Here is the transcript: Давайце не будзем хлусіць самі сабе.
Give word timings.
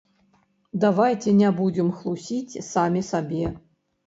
Давайце 0.85 1.33
не 1.41 1.51
будзем 1.59 1.93
хлусіць 1.99 2.61
самі 2.71 3.05
сабе. 3.13 3.53